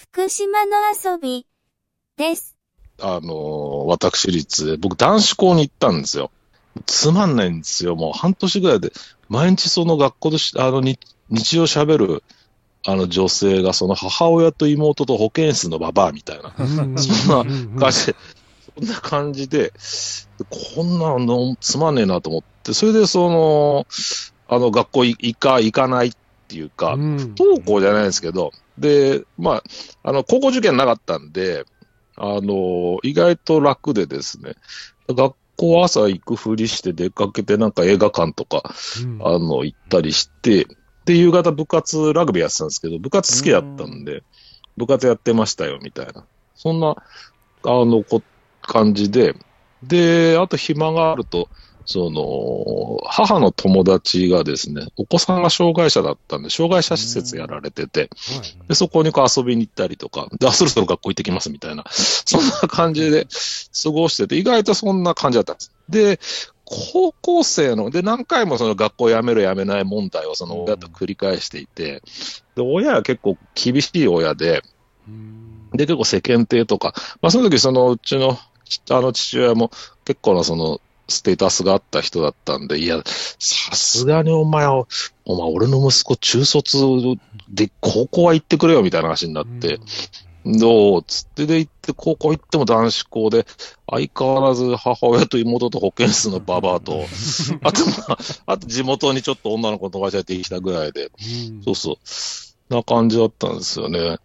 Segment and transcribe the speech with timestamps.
[0.00, 1.46] 福島の遊び
[2.16, 2.56] です。
[3.02, 6.30] あの、私立で、僕男子校に行ったんですよ。
[6.86, 7.96] つまんないんですよ。
[7.96, 8.92] もう半年ぐらいで、
[9.28, 10.98] 毎日その学校でし、あの、に
[11.28, 12.24] 日常喋る、
[12.86, 17.44] あの女性が、その母親と妹と保健室のババアみたいな、そんな
[17.78, 18.14] 感じで、
[18.78, 19.72] そんな感じで、
[20.74, 23.86] こんなのつまんねえなと思って、それでその、
[24.48, 26.19] あの学校行か、行かないって
[26.56, 29.62] いうか、うん不登校じゃないですけど、で、まあ、
[30.02, 31.64] あの、高校受験なかったんで、
[32.16, 34.54] あの、意外と楽でですね、
[35.08, 38.62] 学校朝行くふりして出かけてなんか映画館とか、
[39.02, 40.66] うんあの、行ったりして、
[41.04, 44.22] で、夕方部活、ラグビーやってたんですけど、部活好きだったんで、
[44.76, 46.24] 部活やってましたよ、みたいな。
[46.54, 46.96] そんな、
[47.64, 48.22] あの、こ、
[48.62, 49.34] 感じで、
[49.82, 51.48] で、あと暇があると、
[51.84, 58.10] その、母の友達がですね、お子さんが障害者だったんで、障害者施設やられてて、
[58.68, 63.26] で、そこにこう遊びに行ったりとか、で、あ、そろそろ学校行ってきますみたいな、 そんな感じで
[63.82, 65.72] 過ごしてて、意外とそんな感じだったんです。
[65.88, 66.20] で、
[66.64, 72.02] 高校生の、で、何回もその学校辞める辞めない問題をその親と繰り返していて、
[72.54, 74.62] で、親は結構厳しい親で、
[75.08, 75.70] うん。
[75.72, 79.72] で、結構世間体とか、まあその時そのうちの、ちあの父親も
[80.04, 80.80] 結構なその、
[81.10, 84.86] ステータスがあった人だったんで、いや、さすがにお前は、
[85.24, 86.78] お前俺の息子中卒
[87.48, 89.78] で高校は行ってくれよみたいな話になって、
[90.46, 93.46] どうつってで行って、高校行っても男子校で、
[93.90, 97.04] 相変わらず母親と妹と保健室のババアと、
[97.62, 101.96] あと、まあ、あと地元にちょっと女の子と会社やってきたぐらいで、うんそうそう。
[102.70, 104.18] な感じだったんですよね。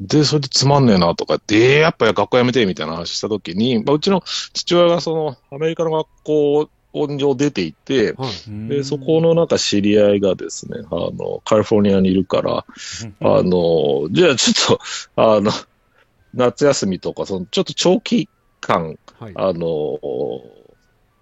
[0.00, 8.68] で、それでつまんねえなとかって、えーやっぱり学校辞めてみたいな話したときに、まあ、うちの父親がそのアメリカの学校を出ていて、はい。
[8.68, 12.66] で、そこのなんか知り合いがですね、あの、カリフォルニアにいるから、
[13.20, 14.80] あの、じゃあちょっと、
[15.16, 15.50] あの、
[16.34, 18.28] 夏休みとか、その、ちょっと長期
[18.60, 19.32] 間、はい。
[19.36, 19.98] あの、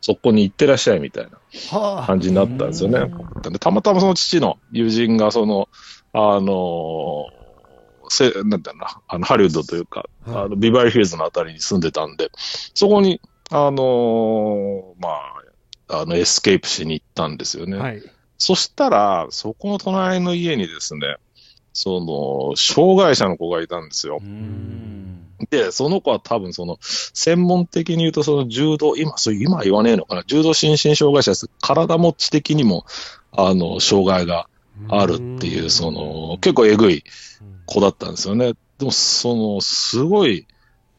[0.01, 1.31] そこに行ってらっしゃいみたいな
[1.71, 2.07] はあ。
[2.07, 3.11] 感じになったんですよね。
[3.43, 5.69] でたまたまその父の友人が、その、
[6.13, 7.27] あの、
[8.09, 12.31] せなんだろうな、あの、ハリウッドというか、はいあの、ビバリーヒルズのあたりに住んでたんで、
[12.75, 13.21] そこに、
[13.51, 15.09] あのま
[15.89, 17.77] あ、あの、エスケープしに行ったんですよね。
[17.77, 18.03] はい。
[18.39, 21.17] そしたら、そこの隣の家にですね、
[21.73, 24.21] その、障害者の子がいたんですよ。
[25.51, 31.51] で、その子は多分その、専門的に言うとその重度、今、そう今は言わねえのかな、重度心身障害者です。
[31.61, 32.87] 体持ち的にも、
[33.33, 34.49] あの、障害が
[34.89, 37.05] あるっていう、その、結構えぐい
[37.67, 38.55] 子だったんですよね。
[38.79, 40.47] でも、その、すごい、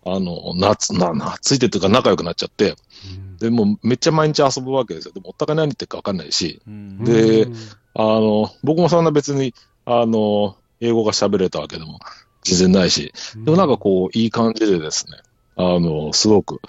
[0.05, 3.37] あの、夏、な、懐いてというか仲良くなっちゃって、うん。
[3.37, 5.13] で、もうめっちゃ毎日遊ぶわけですよ。
[5.13, 7.03] でも、お互い何言ってるか分かんないし、うん。
[7.03, 7.53] でうん
[7.97, 9.53] あの、僕もそんな別に、
[9.85, 11.99] あの、英語が喋れたわけでも
[12.43, 13.13] 全然ないし、
[13.45, 15.17] でもなんかこう、いい感じでですね、
[15.55, 16.59] あの、すごく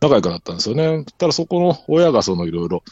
[0.00, 1.04] 仲良くなったんですよね。
[1.18, 2.84] ただそこの親がそのいろいろ、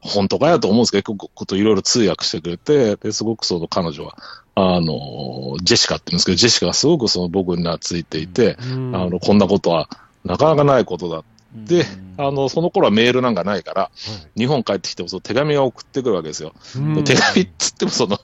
[0.00, 4.16] 本当かやと思うんですけど、結構こといろいろ通訳してくれて、で、すごくその彼女は、
[4.54, 8.96] あの、ジェシカって言うんですけど、ジェシカがすごくその僕に懐いていて、うん。
[8.96, 9.88] あの、こんなことは
[10.24, 11.24] なかなかないことだ。
[11.54, 11.84] で、
[12.16, 13.90] あの、その頃はメールなんかないから、
[14.36, 16.52] 日本帰ってきてもその手紙が送ってくるわけですよ。
[16.76, 17.04] うん。
[17.04, 18.18] 手紙っつってもその、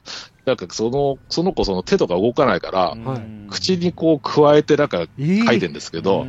[0.44, 3.50] なんかその、その子その手とか動かないから、はい。
[3.50, 6.26] 口にこう加えてなんか書いてんですけど、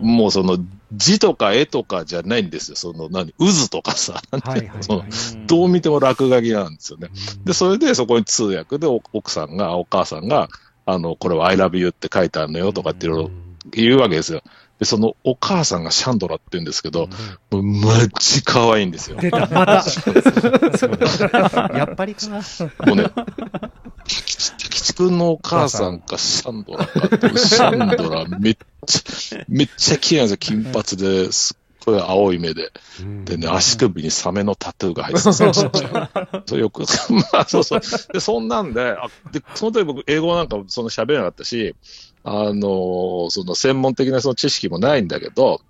[0.00, 0.58] もうその
[0.92, 2.76] 字とか絵とかじゃないんですよ。
[2.76, 4.22] その何、渦とかさ、
[5.46, 7.08] どう見ても落書きなんですよね。
[7.38, 10.48] うんで、それでそこに通訳でお奥さんが、お母さんが、
[10.84, 13.30] あの、これは I love you って書いてあるのよとかっていろいろ
[13.72, 14.42] 言うわけですよ。
[14.78, 17.08] で、そのお母さんがシャンドラって言うんですけど、
[17.50, 19.16] もうマジ可愛いんですよ。
[19.18, 19.84] 出た、また。
[21.76, 22.42] やっぱりかな。
[22.86, 23.10] もうね、
[24.38, 30.62] 吉吉くんのお母さんかシャンドラかシャンドラめっちゃ、めっちゃ綺麗なんですよ。
[30.62, 32.72] 金髪ですっごい青い目で。
[33.24, 35.32] でね、足首にサメのタトゥーが入ってた。
[36.46, 36.82] そうよく、
[37.32, 37.80] まあそうそう。
[38.12, 41.74] で、そんなんで、あで、その時僕、英語なんかその喋れなかったし、
[42.24, 45.60] あのーその専門的なその知識もないんだけど、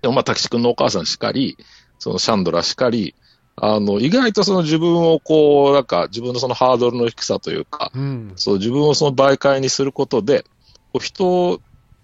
[0.00, 1.58] でもまあ、滝地君のお母さんしかり、
[1.98, 3.14] そのシャンドラしかり、
[3.62, 8.32] あの、意外とその自分をこう、なんか自分のそのハードルの低さというか、うん。
[8.36, 10.44] そう自分をその媒介にすることで、
[10.92, 11.60] こう人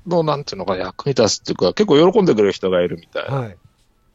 [0.06, 3.34] のなんていうのかな役に立つっていうか、結構喜んでくれる人がいるみたいな。
[3.36, 3.56] はい。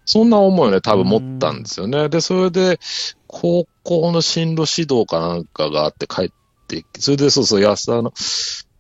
[0.06, 2.10] そんな思いをね、多分持ったんですよね。
[2.10, 2.80] で、それで、
[3.28, 6.30] 高校の進路指導かなんかがあって帰っ
[6.68, 8.12] てきて、それでそうそう、安田の、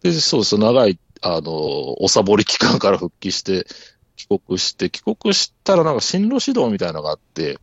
[0.01, 3.67] で、そうそう、長い、あの、おサボり期間から復帰して、
[4.15, 7.59] 帰国して、帰国したらなんか進路指導みたいなのがあって、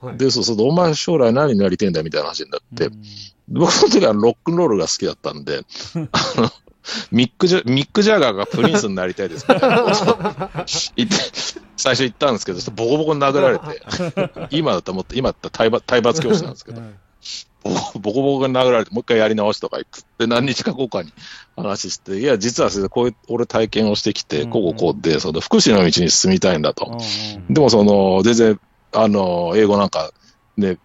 [0.00, 0.18] はい。
[0.18, 2.90] で、そうそう、お前将来何になりてんだみたいな話になって、
[3.48, 5.62] 僕その時はロックンロールが好きだったんで、
[6.12, 6.50] あの、
[7.10, 10.64] ミックジャ、ミック・ジャガーがプリンスになりたいですみたいな。
[11.76, 16.80] 最初言ったんですけど、ボコボコに殴られて、 今だったらもっと、今だったら体罰体罰教師なんですけど、
[18.00, 21.12] ボコボコに殴られて、もう一回やり直しとか言って、で何日か後かに
[21.56, 24.50] 話して、いや、実はこういう、俺体験をしてきて、うん。
[24.50, 26.98] こうこうこうで、その福祉の道に進みたいんだと。
[27.38, 27.54] うん。
[27.54, 28.60] でもその、全然、
[28.92, 30.12] あの、英語なんか
[30.56, 30.78] ね、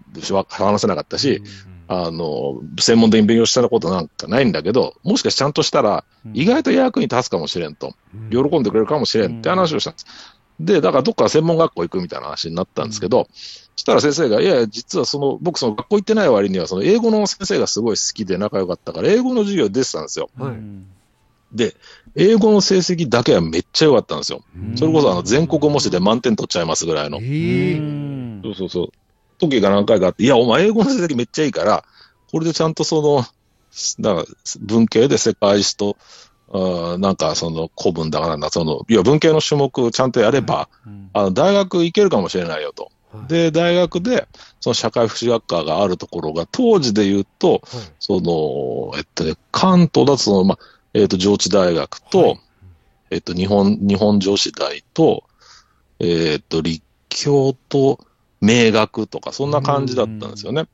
[0.49, 1.41] 話せなかったし、
[1.87, 6.03] あの、専門的に勉強したことなんかないんだけど、もしかしてちゃんとしたら、
[6.33, 7.93] 意外と役に立つかもしれんと。
[8.31, 10.05] 喜んでくれるかもしれんって話をしたんです。
[10.59, 13.37] で、だからどっか専門学校行くみたいな話になったんですけど、そ
[13.77, 20.29] したら先生が、いやいや、実はその、僕その学校行ってない割には、その英語の先生がすごい好きで仲良かったから、英語の授業出てたんですよ。
[20.37, 20.55] はい
[21.53, 21.75] で、
[22.15, 24.41] 英語の成績だけはめっちゃ良かったんですよ。
[24.75, 27.19] それこそあの全国模試で満点取っちゃいますぐらいの。
[27.21, 28.89] ええそうそうそう。
[29.37, 31.83] 時が何回かあって、いや、お前英語の成績めっちゃいいから、
[32.31, 33.25] これでちゃんとその、
[33.99, 34.31] なんか
[34.61, 35.97] 文系で世界史と、
[36.53, 40.69] あーなんかその古文だからな、その、いや、文系の種目ちゃんとやれば、
[41.13, 42.85] あの大学行けるかもしれないよと。
[42.85, 42.91] はい
[43.27, 44.25] で、大学で、
[44.61, 47.61] その社会福祉学科があるところが、当時で言うと、はい
[47.99, 50.57] その、えっとね、関東だとその、まあ、
[50.93, 52.39] えっと、上智大学と、はい。
[53.11, 55.23] えっと、日本、日本女子大と、
[55.99, 57.99] えっと、立教と
[58.39, 60.65] 明学とか、そんな感じだったんですよね。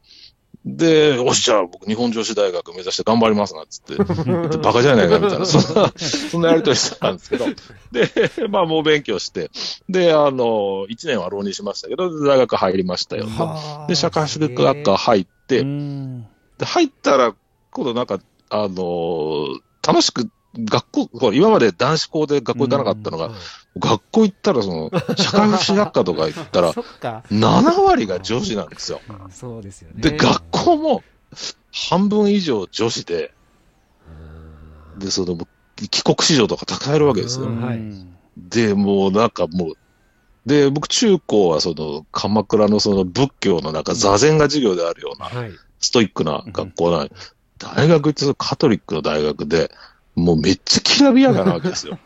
[0.65, 3.97] で、よし、じゃあ僕、日本女子大学目指して頑張りますな、つって、
[4.59, 7.47] バカじゃないか、みたいな、そんな、そんなやりとりしてたんですけど、
[7.91, 9.49] で、まあ、もう勉強して、
[9.89, 13.25] で、あの、1年は浪人しましたけど、大学入りましたよ
[13.87, 16.27] で、社会福祉学科入って、うん。
[16.57, 17.33] で、入ったら、
[17.71, 23.33] 今度なんか、あのー楽しく、学校、今まで男子校で学校行かなかったのが、はい
[23.79, 27.23] 学校行ったら、その、 社会福祉学科とか行ったら、そっか。
[27.29, 29.01] 7割が女子なんですよ。
[29.07, 30.01] うんそうですよね。
[30.01, 31.03] で、学校も、
[31.71, 33.31] 半分以上女子で、
[34.97, 35.37] で、その、
[35.75, 37.51] 帰国子女とかたくさんいるわけですよ。
[38.35, 39.73] で、もうなんかもう、
[40.47, 45.51] で、僕中高はその、鎌倉のその仏教のなんか座禅が授業であるような、はい。
[45.79, 47.11] ストイックな学校なのに、
[47.57, 49.71] 大学行ってカトリックの大学で、
[50.15, 51.99] もうめっちゃきらびやかなわけですよ。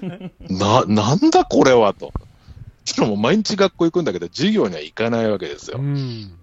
[0.48, 2.12] な、なんだこれはと。
[2.84, 5.82] それもう毎日学校行くんだけど、授業には行かないわけですよう。
[5.82, 6.38] ん。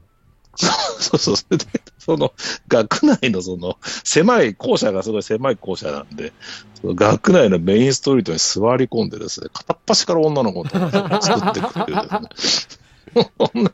[0.57, 1.37] そうそう。
[1.37, 1.65] それで、
[1.97, 2.33] その、
[2.67, 6.33] 学内のその、狭い、校舎がすごい狭い校舎なんで、
[6.81, 10.69] その学内のメインストリートに座り込んでですね、片っ端から女の子と
[11.21, 13.71] 作ってくっていうですね。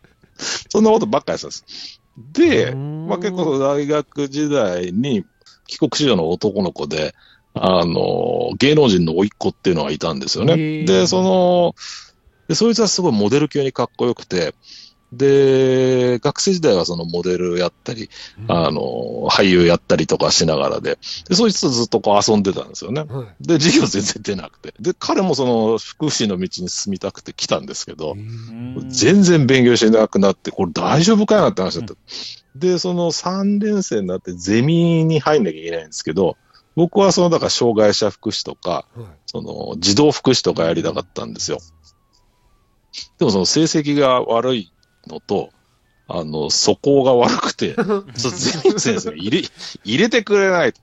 [0.70, 2.02] そんな、ことばっかりやってたんです。
[2.18, 5.26] で、うんまあ結構大学時代に
[5.68, 7.14] 帰国子女の男の子で、
[7.54, 10.54] あの、芸能人の甥っ子っていうのがいたんですよへね。
[10.54, 11.76] ーで、その、
[12.48, 14.54] で、そいつはすごいモデル級にかっこよくて、
[15.18, 18.10] で、学生時代はそのモデルやったり、
[18.48, 20.98] あの、俳優やったりとかしながらで、
[21.30, 23.02] で、そいつとずっとこう遊んでたんですよね。
[23.02, 23.48] はい。
[23.48, 24.74] で、授業全然出なくて。
[24.80, 28.16] で、彼もその福祉の道に進みたくて来たんですけど、
[28.88, 31.96] 全然勉強しなくなって、これ大丈夫かよなって話だった。
[32.56, 36.38] で、その3年生になってゼミに入んなきゃいけないんですけど、
[36.76, 41.60] 僕はその、だから障害者福祉とか、はいその、児童福祉とかやりたかったんですよ。
[43.18, 44.73] でもその成績が悪い
[45.08, 45.52] のと、
[46.08, 47.76] あの、素行が悪くて、
[48.16, 49.50] ゼミの先生が入れ、
[49.84, 50.82] 入れてくれないと。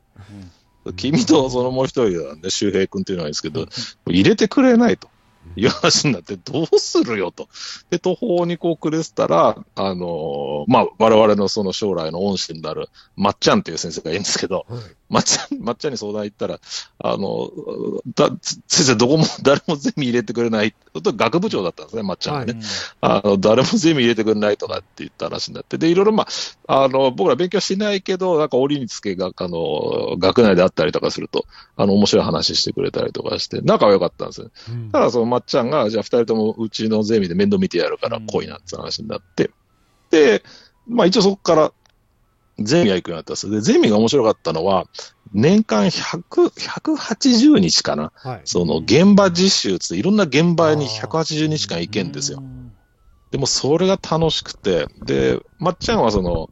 [0.96, 3.66] 君とそのもう一人はね、周平君っていうのがいいんですけど、
[4.06, 5.09] 入れてくれないと。
[5.56, 7.49] いう話になって、どうするよと。
[7.90, 14.66] で、途方にこうくれてたら、あのまあ、我々のその将来の恩師になる、まっちゃんっていう先生がいるんですけど、
[15.11, 16.61] はいまっちゃん、 まっちゃんに相談行ったら、
[16.99, 17.50] あの、
[18.14, 18.31] だ、
[18.69, 20.75] 先生どこも 誰もゼミ入れてくれない。
[20.95, 22.61] 学部長だったんですね、まっちゃんがね。
[23.00, 26.26] あの、誰もゼミ入れてくれないとかって言った話になって、で、いろいろま
[26.67, 34.50] あ、あの、僕ら勉強しないけど、なんか折につけが、あの、学内であったりとかすると、あの、面白い話してくれたりとかして、仲は良かったんですよ。
[34.69, 39.50] うんただ、そのまっちゃんが、じゃあ二人ともうちのゼミで面倒見てやるから来いなって話になって、
[40.11, 40.43] で、
[40.88, 41.73] まあ一応そこから
[42.61, 43.50] ゼミは行くようになったんです。
[43.50, 44.87] で、ゼミが面白かったのは、
[45.33, 48.12] 年間100、180日かな。
[48.14, 48.40] はい。
[48.45, 52.43] その現場実習つっていろんな現場に180日間行けんですよ。
[53.31, 56.50] でもそれが楽しくて、で、まっちゃんはその、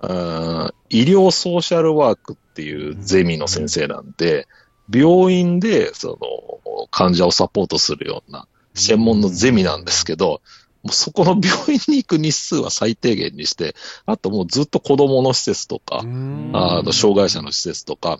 [0.00, 4.46] うん医療ソーシャルワークっていうゼミの先生なんで、
[4.92, 10.42] 病院でその患者をサポートするような専門のゼミなんですけど、
[10.86, 13.74] もうそこの病院に行く日数は最低限にして、
[14.06, 18.18] あともうずっと子供の施設とか、うんあの、障害者の施設とか、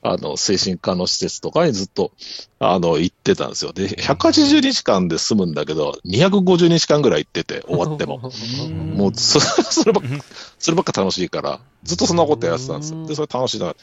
[0.00, 2.12] あの、精神科の施設とかにずっと、
[2.60, 3.72] あの、行ってたんですよ。
[3.72, 8.30] で、180日間で済むんだけど、250日間ぐらい行ってて、終わっても。
[8.94, 10.24] もう、そそればっか、
[10.58, 13.06] そればっか楽しいから、ずっとそんなことやってたんですよ。
[13.06, 13.74] で、それ楽しいな。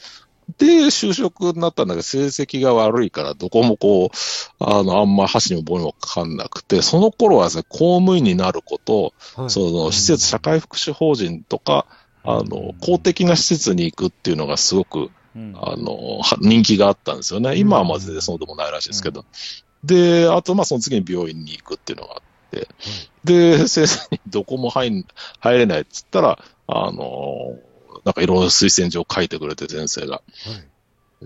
[0.58, 9.50] で、就職になったんだけど、成績が悪いから、どこもこう、あの、あんま箸にも棒にもかかんなくて、その頃はですね、公務員になること、はい。
[9.50, 11.86] その、施設、社会福祉法人とか、
[12.22, 15.54] あの、公的な施設に行くっていうのがすごく、うん。
[15.56, 17.56] あの、は人気があったんですよね。
[17.56, 19.24] 今はまずでそうでもないらしいですけど。
[19.84, 22.68] で、あと、まあ、その次に病院に行くっていうのがあって、
[23.24, 25.04] で、先生にどこも入ん
[25.40, 26.38] 入れないっつったら、
[26.68, 27.56] あの、
[28.06, 30.22] なんかいろいろ推薦状書いてくれて、先生が。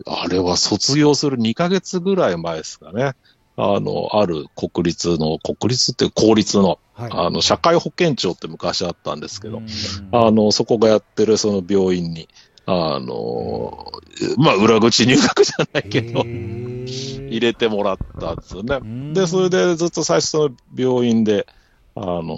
[0.07, 3.13] あれは卒業する2ヶ月ぐらい前ですかね。
[3.57, 7.11] あの、ある国立の、国立っていう公立の、はい。
[7.13, 9.67] あの、社会保険庁って昔あったんですけど、うん
[10.13, 12.31] あの、そこがやってるその病院に、
[12.65, 13.93] あの、
[14.39, 18.79] まあ、裏口入学じゃないけど、入れてもらったんですよね。
[18.81, 21.47] うんで、それでずっと最初その病院で、
[21.95, 22.35] あの、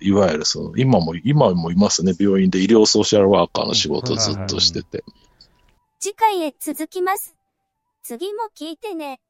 [0.00, 5.04] いわゆるその、今も、今もいますね、病院で医療ソーシャルワーカーの仕事ずっとしてて。
[6.00, 7.34] 次回へ続きます。
[8.02, 9.20] 次も聞いてね。